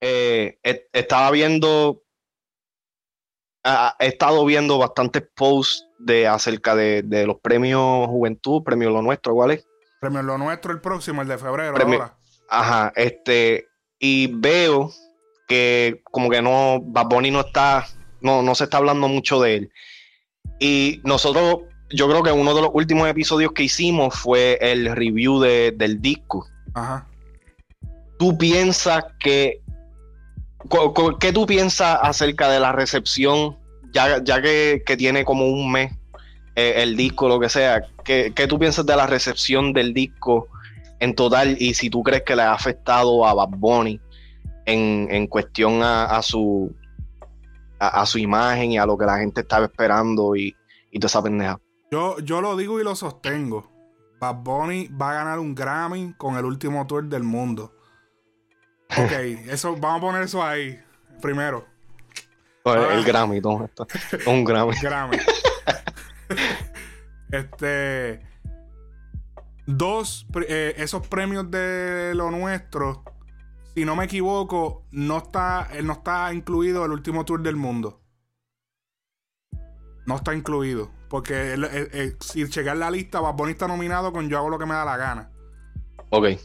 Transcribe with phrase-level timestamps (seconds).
[0.00, 0.58] eh,
[0.92, 2.02] estaba viendo,
[3.98, 9.52] he estado viendo bastantes posts de acerca de, los premios Juventud, premio Lo Nuestro, ¿cuál
[9.52, 9.66] es?
[10.00, 11.76] Premio Lo Nuestro el próximo, el de febrero.
[11.76, 12.16] ahora.
[12.48, 13.66] Ajá, este,
[13.98, 14.90] y veo
[15.48, 17.86] que como que no, Bad Bunny no está,
[18.20, 19.72] no, no se está hablando mucho de él.
[20.58, 25.40] Y nosotros, yo creo que uno de los últimos episodios que hicimos fue el review
[25.40, 26.46] del disco.
[26.74, 27.08] Ajá.
[28.18, 29.60] ¿Tú piensas que,
[31.20, 33.56] qué tú piensas acerca de la recepción,
[33.92, 35.92] ya, ya que, tiene como un mes
[36.54, 37.82] eh, el disco, lo que sea?
[38.04, 40.48] ¿qué, ¿Qué tú piensas de la recepción del disco
[41.00, 44.00] en total y si tú crees que le ha afectado a Bad Bunny
[44.64, 46.74] en, cuestión a, su
[47.78, 50.56] a, su imagen y a lo que la gente estaba esperando y,
[50.90, 51.60] y toda esa pendeja.
[51.90, 53.70] Yo, yo lo digo y lo sostengo.
[54.20, 57.75] Bad Bunny va a ganar un Grammy con el último tour del mundo.
[58.90, 59.12] Ok,
[59.48, 60.80] eso, vamos a poner eso ahí
[61.20, 61.66] primero.
[62.64, 63.02] el ah.
[63.06, 63.86] Grammy, todo esto.
[64.26, 64.74] Un Grammy.
[64.82, 65.18] Grammy.
[67.30, 68.22] este.
[69.68, 73.02] Dos, eh, esos premios de lo nuestro
[73.76, 78.00] si no me equivoco, no está, no está incluido el último tour del mundo.
[80.06, 80.90] No está incluido.
[81.10, 84.72] Porque si checar la lista, Bad Bunny está nominado con Yo hago lo que me
[84.72, 85.30] da la gana.
[86.08, 86.38] Ok.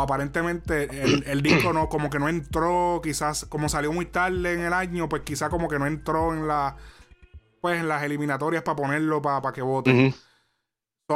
[0.00, 0.88] Aparentemente
[1.30, 5.08] el, disco no, como que no entró, quizás, como salió muy tarde en el año,
[5.08, 6.76] pues quizás como que no entró en la
[7.60, 10.12] pues en las eliminatorias para ponerlo para que vote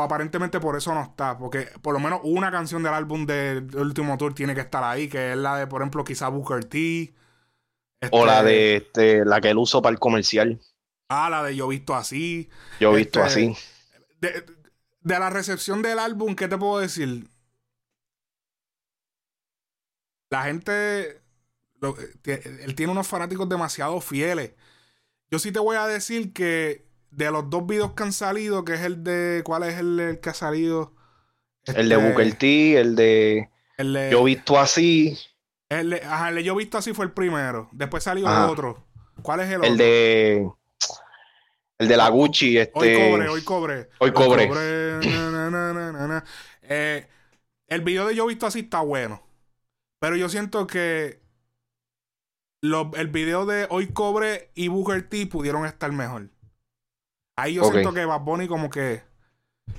[0.02, 1.36] aparentemente por eso no está.
[1.38, 5.08] Porque por lo menos una canción del álbum del último tour tiene que estar ahí,
[5.08, 7.14] que es la de, por ejemplo, quizá Booker T.
[8.10, 10.60] o la este, de este, la que él usó para el comercial.
[11.08, 12.48] Ah, la de Yo visto así.
[12.80, 13.56] Yo visto este, así.
[14.20, 14.44] De,
[15.00, 17.28] de, la recepción del álbum, ¿qué te puedo decir?
[20.30, 21.20] La gente.
[22.24, 24.52] él tiene unos fanáticos demasiado fieles.
[25.30, 28.74] Yo sí te voy a decir que de los dos videos que han salido, que
[28.74, 29.42] es el de.
[29.44, 30.94] ¿Cuál es el, que ha salido?
[31.64, 33.50] el de este, Booker T, el de.
[33.76, 35.18] El de Yo visto así.
[35.68, 37.68] El de, ajá, el de Yo visto así fue el primero.
[37.72, 38.86] Después salió otro.
[39.22, 39.70] ¿Cuál es el, otro?
[39.70, 40.50] El de.
[41.78, 42.78] El de la Gucci, este.
[42.78, 43.88] Hoy cobre, hoy cobre.
[43.98, 44.50] Hoy cobre.
[46.62, 47.08] eh,
[47.66, 49.25] el video de Yo visto así está bueno.
[49.98, 51.20] Pero yo siento que.
[52.62, 56.30] el video de Hoy Cobre y Booker T pudieron estar mejor.
[57.36, 59.02] Ahí yo siento que Bad Bunny como que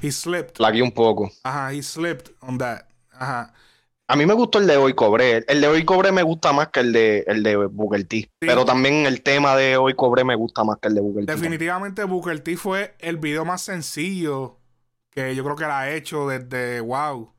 [0.01, 0.59] he slipped.
[0.59, 1.31] La un poco.
[1.43, 2.83] Ajá, he slipped on that.
[3.11, 3.53] Ajá.
[4.09, 5.43] A mí me gustó el de Hoy Cobré.
[5.49, 8.31] El de Hoy Cobré me gusta más que el de, el de Booker T.
[8.39, 11.31] Pero también el tema de Hoy Cobré me gusta más que el de Booker T.
[11.33, 14.59] Definitivamente Booker T fue el video más sencillo
[15.09, 17.33] que yo creo que la ha hecho desde Wow.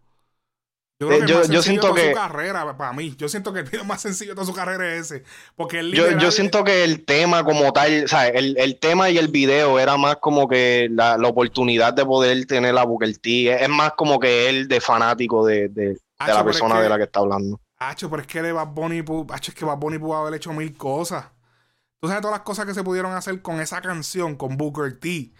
[1.00, 2.08] Yo, creo que yo, siento que.
[2.08, 3.14] Su carrera, para mí.
[3.16, 5.24] Yo siento que el video más sencillo de toda su carrera es ese.
[5.54, 9.78] Porque yo, siento que el tema, como tal, o sea, el, tema y el video
[9.78, 13.62] era más como que la, oportunidad de poder tener la Booker T.
[13.62, 17.60] Es más como que él de fanático de, la persona de la que está hablando.
[17.76, 19.04] Hacho, pero es que de Bad Bunny,
[19.40, 21.26] es que Bad Bunny pudo haber hecho mil cosas.
[22.00, 25.32] Tú sabes todas las cosas que se pudieron hacer con esa canción, con Booker T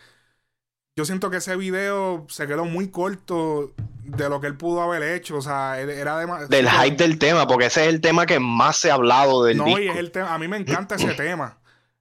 [0.98, 3.72] yo siento que ese video se quedó muy corto
[4.02, 5.36] de lo que él pudo haber hecho.
[5.36, 6.48] O sea, era demasiado.
[6.48, 9.58] Del hype del tema, porque ese es el tema que más se ha hablado del
[9.58, 10.34] No, y es el tema.
[10.34, 11.58] A mí me encanta ese tema.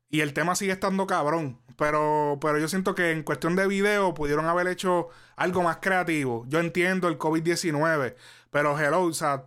[0.09, 1.59] Y el tema sigue estando cabrón.
[1.75, 6.43] Pero, pero yo siento que en cuestión de video pudieron haber hecho algo más creativo.
[6.47, 8.15] Yo entiendo el COVID-19,
[8.49, 9.43] pero hello, o sea,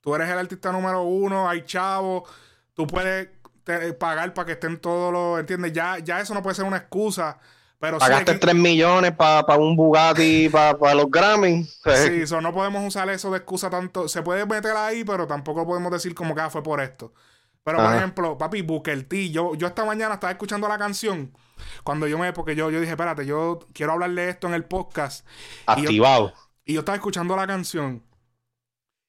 [0.00, 2.22] tú eres el artista número uno, hay chavos,
[2.72, 3.28] tú puedes
[3.98, 5.74] pagar para que estén todos los, ¿entiendes?
[5.74, 7.38] Ya, ya eso no puede ser una excusa
[7.78, 11.64] Pagaste 3 millones para un Bugatti, para los Grammy.
[11.64, 11.90] Sí,
[12.22, 14.08] eso no podemos usar eso de excusa tanto.
[14.08, 17.12] Se puede meter ahí, pero tampoco podemos decir como que ah, fue por esto.
[17.64, 21.32] Pero, por ejemplo, papi, Booker T, yo, yo esta mañana estaba escuchando la canción.
[21.82, 22.32] Cuando yo me.
[22.34, 25.26] Porque yo, yo dije, espérate, yo quiero hablarle esto en el podcast.
[25.64, 26.34] Activado.
[26.66, 28.02] Y yo, estaba escuchando la canción.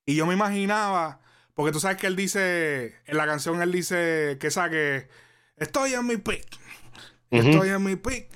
[0.05, 1.19] Y yo me imaginaba.
[1.53, 2.95] Porque tú sabes que él dice.
[3.05, 5.09] En la canción él dice que saque.
[5.57, 6.45] Estoy en mi pick.
[7.31, 8.29] Estoy en mi pick.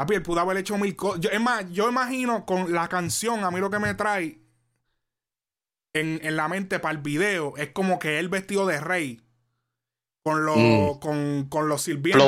[0.00, 1.30] Papi, él pudo haber hecho mil cosas.
[1.30, 4.38] Es más, yo imagino con la canción, a mí lo que me trae
[5.92, 9.20] en, la mente para el video es como que él vestido de rey.
[10.22, 11.00] Con, los mm.
[11.00, 12.24] con, con, los sirvientes.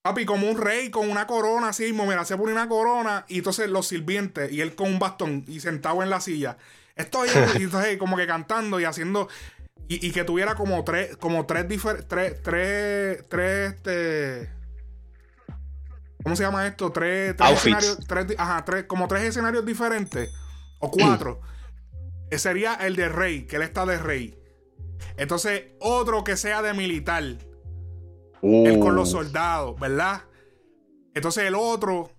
[0.00, 3.68] Papi, como un rey con una corona así, mira, se pone una corona y entonces
[3.68, 6.56] los sirvientes y él con un bastón y sentado en la silla.
[6.96, 7.28] Estoy
[7.58, 9.28] y entonces como que cantando y haciendo
[9.88, 11.66] y, que tuviera como tres como tres
[12.08, 14.63] tres tres tres este
[16.24, 16.90] ¿Cómo se llama esto?
[16.90, 17.98] Tres, escenarios.
[18.38, 20.30] ajá, tres, como tres escenarios diferentes.
[20.80, 21.40] O cuatro.
[22.32, 24.36] sería el de Rey, que él está de Rey.
[25.16, 27.22] Entonces, otro que sea de militar.
[28.42, 30.22] Él con los Uh, soldados, ¿verdad?
[31.14, 32.10] Entonces el otro,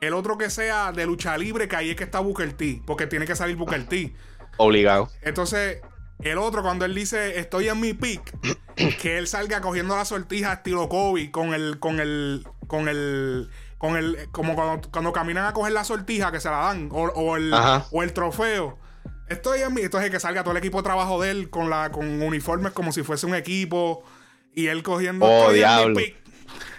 [0.00, 3.06] el otro que sea de lucha libre, que ahí es que está Booker T, porque
[3.06, 4.14] tiene que salir Booker T.
[4.58, 5.08] obligado.
[5.22, 5.80] Entonces,
[6.20, 8.32] el otro, cuando él dice estoy en mi peak,
[9.00, 13.96] que él salga cogiendo la sortija estilo Kobe con el, con el, con el, con
[13.96, 17.36] el, como cuando, cuando caminan a coger la sortija que se la dan, o, o
[17.36, 17.52] el,
[17.90, 18.78] o el trofeo.
[19.28, 21.90] Estoy en mi, entonces que salga todo el equipo de trabajo de él con la,
[21.90, 24.02] con uniformes como si fuese un equipo
[24.54, 25.26] y él cogiendo.
[25.26, 25.94] Oh, "Estoy en mi diablo.
[25.96, 26.14] peak".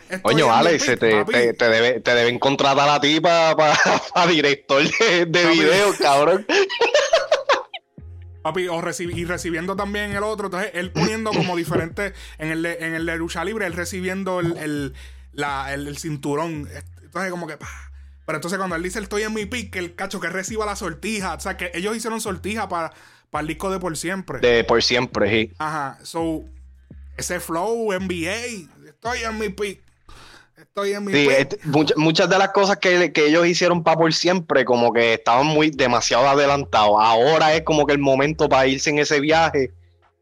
[0.10, 3.46] Estoy Coño, Alex, te, te, te debe- te deben contratar a ti para
[4.28, 6.48] director de, de video, cabrón.
[8.42, 10.46] Papi, o recibi- y recibiendo también el otro.
[10.48, 14.40] Entonces, él poniendo como diferente en el, de, en el de lucha libre, él recibiendo
[14.40, 14.94] el, el,
[15.34, 16.68] la- el- el cinturón.
[17.04, 17.58] Entonces, como que.
[17.58, 17.68] pa.
[18.26, 21.34] Pero entonces, cuando él dice estoy en mi pick, el cacho que reciba la sortija.
[21.34, 22.94] O sea, que ellos hicieron sortija para,
[23.32, 24.40] para el disco de por siempre.
[24.40, 25.54] De por siempre, sí.
[25.58, 25.98] Ajá.
[26.04, 26.44] So,
[27.18, 28.68] ese flow, NBA.
[28.88, 29.82] Estoy en mi pick.
[30.58, 31.32] Estoy en mi Sí, pick.
[31.40, 35.14] este, mucha- muchas de las cosas que, que ellos hicieron para por siempre, como que
[35.16, 36.98] estaban muy demasiado adelantados.
[37.00, 39.72] Ahora es como que el momento para irse en ese viaje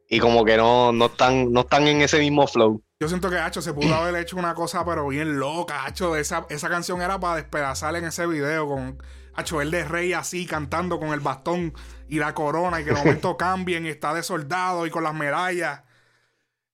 [0.09, 2.81] y como que no, no, están, no están en ese mismo flow.
[2.99, 5.85] Yo siento que Hacho se pudo haber hecho una cosa, pero bien loca.
[5.85, 8.97] Hacho, esa, esa canción era para despedazar en ese video con
[9.35, 11.73] Hacho, el de rey así, cantando con el bastón
[12.09, 15.13] y la corona, y que de momento cambien y está de soldado y con las
[15.13, 15.81] medallas.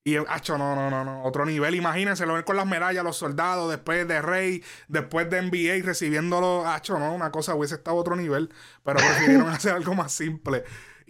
[0.06, 1.24] Y Hacho, no, no, no, no.
[1.24, 1.76] Otro nivel.
[1.76, 6.66] Imagínense, lo ven con las medallas, los soldados, después de rey, después de NBA, recibiéndolo.
[6.68, 8.50] Hacho, no, una cosa hubiese estado a otro nivel.
[8.84, 10.64] Pero prefirieron hacer algo más simple.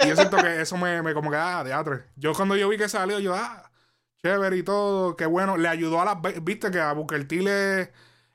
[0.03, 2.01] Y yo siento que eso me, me como que, ah, teatro.
[2.15, 3.69] Yo cuando yo vi que salió, yo, ah,
[4.23, 5.57] chévere y todo, qué bueno.
[5.57, 7.81] Le ayudó a las, viste que a Booker T le,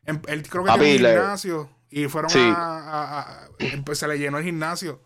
[0.07, 2.39] em- él creo que tiene le- gimnasio y fueron Sí.
[2.41, 3.49] a, a- a-
[3.85, 5.01] pues se le llenó el gimnasio.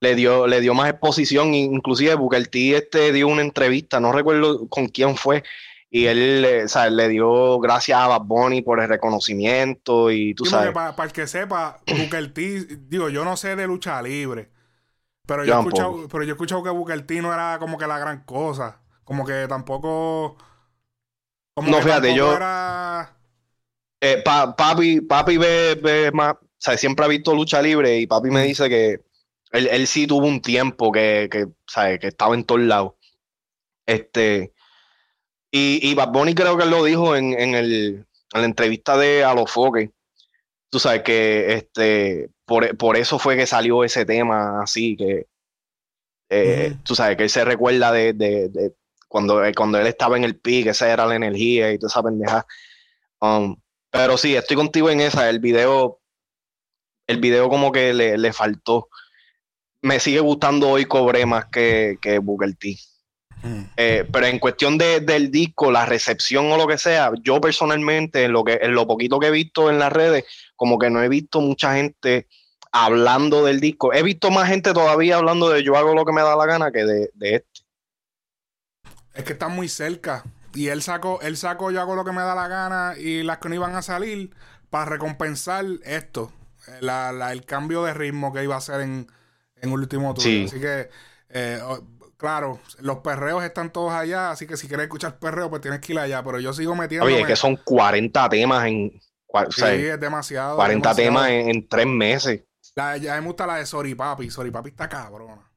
[0.00, 4.68] Le dio, le dio más exposición, inclusive Booker T este dio una entrevista, no recuerdo
[4.68, 5.42] con quién fue,
[5.88, 10.34] y él eh, o sea, le dio gracias a Bad Bunny por el reconocimiento y
[10.34, 10.72] tú Sí, sabes.
[10.72, 14.50] para el que sepa, Booker T, digo, yo no sé de lucha libre,
[15.26, 17.86] pero yo, he escuchado, pero yo he escuchado que Booker T no era como que
[17.86, 20.36] la gran cosa, como que tampoco,
[21.54, 23.12] como No, que fíjate, tampoco yo- era-
[24.00, 28.06] Eh, pa- papi, papi ve, ve más, o sea, siempre ha visto lucha libre y
[28.06, 29.00] papi me dice que
[29.52, 31.98] él, él sí tuvo un tiempo que, que, ¿sabes?
[31.98, 32.92] que estaba en todos lados.
[33.86, 34.52] Este,
[35.50, 38.96] y, y Bad Bunny creo que él lo dijo en, en el, en la entrevista
[38.98, 39.92] de Alofoque.
[40.70, 45.26] Tú sabes que este, por, por eso fue que salió ese tema así, que
[46.30, 48.72] eh, tú sabes que él se recuerda de, de- de
[49.08, 52.46] cuando, cuando él estaba en el pic, esa era la energía y toda esa pendeja.
[53.20, 53.56] Um,
[53.90, 55.30] pero sí, estoy contigo en esa.
[55.30, 56.00] El video,
[57.06, 58.88] el video como que le, le faltó.
[59.80, 62.76] Me sigue gustando hoy Cobré más que, que Booker T.
[63.76, 68.24] Eh, pero en cuestión de, del disco, la recepción o lo que sea, yo personalmente,
[68.24, 70.24] en lo, que, en lo poquito que he visto en las redes,
[70.56, 72.26] como que no he visto mucha gente
[72.72, 73.92] hablando del disco.
[73.92, 76.70] He visto más gente todavía hablando de yo hago lo que me da la gana
[76.72, 77.60] que de, de este.
[79.14, 80.24] Es que están muy cerca.
[80.54, 83.38] Y él sacó, él sacó yo hago lo que me da la gana y las
[83.38, 84.30] que no iban a salir
[84.70, 86.32] para recompensar esto.
[86.80, 89.06] La, la- el cambio de ritmo que iba a hacer en,
[89.60, 90.22] en último turno.
[90.30, 90.44] Sí.
[90.46, 90.88] Así que,
[91.30, 91.84] eh, o-
[92.16, 94.30] claro, los perreos están todos allá.
[94.30, 96.22] Así que si quieres escuchar perreo, pues tienes que ir allá.
[96.24, 97.06] Pero yo sigo metiendo.
[97.06, 99.00] Oye, que son 40 temas en,
[99.50, 100.56] Sí, es demasiado.
[100.56, 100.96] 40 demasiado.
[100.96, 102.42] temas en, en tres meses.
[102.74, 104.30] La, ya me gusta la de Sorry Papi.
[104.30, 105.50] Sorry Papi está cabrona.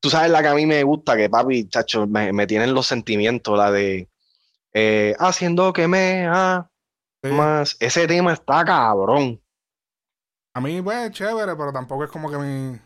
[0.00, 2.86] Tú sabes la que a mí me gusta, que papi, chacho, me, me tienen los
[2.86, 4.08] sentimientos, la de
[4.72, 6.26] eh, haciendo que me
[7.22, 7.28] Sí.
[7.28, 7.76] más.
[7.80, 9.42] Ese tema está cabrón.
[10.54, 12.78] A mí, pues, chévere, pero tampoco es como que mi.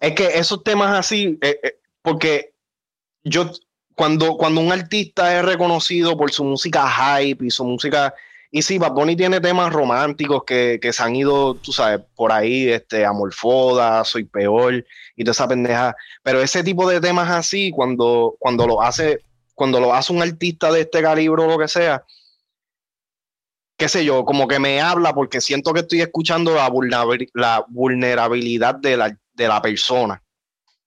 [0.00, 2.54] Es que esos temas así, eh, eh, porque
[3.24, 3.50] yo,
[3.96, 8.14] cuando, cuando un artista es reconocido por su música hype y su música,
[8.50, 12.32] y sí, Bad Bunny tiene temas románticos que, que se han ido, tú sabes, por
[12.32, 14.84] ahí, este, Amorfoda, Soy Peor
[15.16, 19.20] y toda esa pendeja, pero ese tipo de temas así, cuando, cuando lo hace,
[19.54, 22.04] cuando lo hace un artista de este calibre o lo que sea,
[23.76, 27.64] qué sé yo, como que me habla porque siento que estoy escuchando la, vulnerabil- la
[27.68, 30.22] vulnerabilidad de la, de la persona,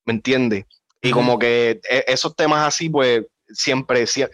[0.06, 0.66] ¿me entiendes?
[1.02, 4.30] Y como que e- esos temas así, pues siempre, sie-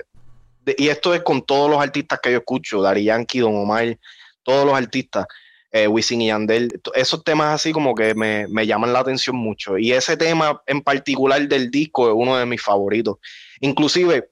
[0.77, 3.97] y esto es con todos los artistas que yo escucho, Dari Yankee, Don Omar,
[4.43, 5.25] todos los artistas,
[5.71, 9.77] eh, Wisin y Yandel, esos temas así como que me, me llaman la atención mucho.
[9.77, 13.17] Y ese tema en particular del disco es uno de mis favoritos.
[13.59, 14.31] Inclusive,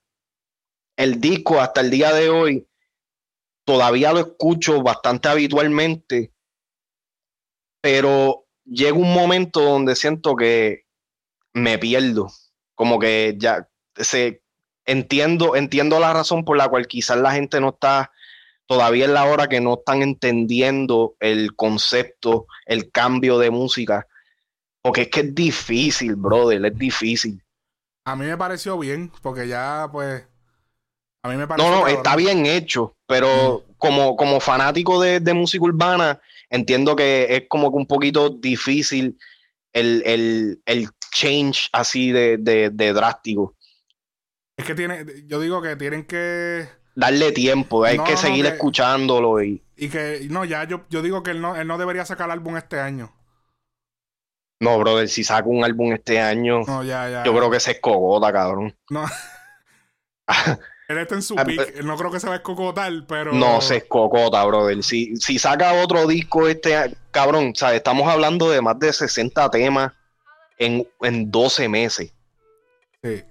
[0.97, 2.67] el disco hasta el día de hoy,
[3.65, 6.31] todavía lo escucho bastante habitualmente,
[7.81, 10.85] pero llega un momento donde siento que
[11.53, 12.31] me pierdo,
[12.75, 14.43] como que ya se,
[14.85, 18.11] entiendo, entiendo la razón por la cual quizás la gente no está
[18.67, 24.07] todavía en la hora que no están entendiendo el concepto, el cambio de música.
[24.81, 27.41] Porque es que es difícil, brother, es difícil.
[28.05, 30.23] A mí me pareció bien, porque ya, pues.
[31.23, 31.71] A mí me pareció.
[31.71, 33.73] No, no, está bien hecho, pero mm.
[33.77, 39.17] como, como fanático de, música urbana, entiendo que es como que un poquito difícil
[39.73, 40.59] el,
[41.11, 43.54] change así de, de drástico.
[44.57, 49.61] Es que tiene, yo digo que tienen que darle tiempo, hay que seguir escuchándolo y...
[49.77, 52.55] Y que, no, ya yo, yo digo que él no, él no debería sacar álbum
[52.55, 53.13] este año.
[54.61, 57.71] No, brother, si saca un álbum este año, no, ya, ya, yo creo que se
[57.71, 58.73] escogota, cabrón.
[58.89, 59.05] No.
[60.87, 63.33] él está en su ah, pick, no creo que se va a escocotar, pero...
[63.33, 64.81] No, se escocota, brother.
[64.81, 67.77] Si, si saca otro disco este año, cabrón, ¿sabes?
[67.77, 69.91] Estamos hablando de más de 60 temas
[70.57, 72.13] en, en 12 meses.
[73.03, 73.21] Sí.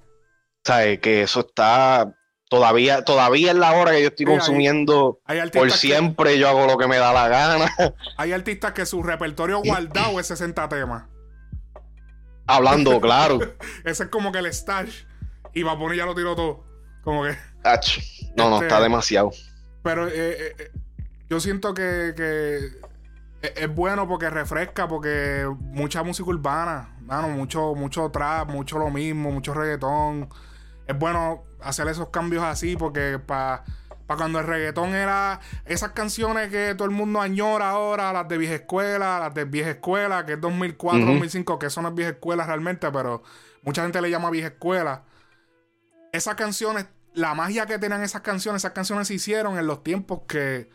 [0.64, 0.98] ¿Sabes?
[1.00, 2.14] Que eso está
[2.54, 5.20] Todavía, todavía es la hora que yo estoy consumiendo.
[5.52, 7.74] por siempre yo hago lo que me da la gana.
[8.16, 11.04] Hay artistas que su repertorio guardado es 60 temas.
[12.46, 13.40] Hablando, claro.
[13.84, 15.04] Ese es como que el stash.
[15.52, 16.64] Y va a poner ya lo tiró todo.
[17.02, 17.36] Como que.
[18.36, 19.32] No, no, está este, demasiado.
[19.82, 20.70] Pero eh, eh, eh,
[21.28, 22.68] yo siento que, que
[23.42, 29.32] es bueno porque refresca, porque mucha música urbana, mano, mucho, mucho trap, mucho lo mismo,
[29.32, 30.28] mucho reggaetón.
[30.86, 33.64] Es bueno hacer esos cambios así porque para
[34.06, 38.54] cuando el reggaetón era esas canciones que todo el mundo añora ahora, las de vieja
[38.54, 42.90] escuela, las de vieja escuela, que es 2004, 2005, que son las viejas escuelas realmente,
[42.90, 43.22] pero
[43.62, 45.04] mucha gente le llama vieja escuela.
[46.12, 50.20] Esas canciones, la magia que tenían esas canciones, esas canciones se hicieron en los tiempos
[50.28, 50.68] que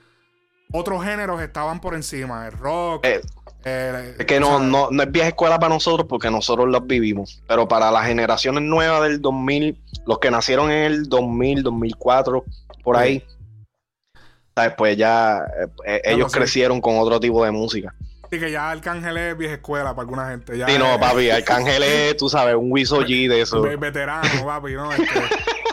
[0.71, 3.21] otros géneros estaban por encima, el rock, eh,
[3.65, 7.41] eh, es que no, no, no, es vieja escuela para nosotros porque nosotros los vivimos,
[7.47, 12.45] pero para las generaciones nuevas del 2000, los que nacieron en el 2000, 2004,
[12.83, 13.23] por ahí,
[14.55, 14.73] ¿sabes?
[14.77, 15.43] pues ya
[15.85, 17.93] eh, ellos crecieron con otro tipo de música.
[18.31, 20.57] Sí, que ya Arcángel es vieja escuela para alguna gente.
[20.57, 23.61] Ya sí, no, papi, Arcángel es, tú sabes, un Wiso G de eso.
[23.61, 24.91] Veterano, papi, ¿no?
[24.91, 25.05] Este,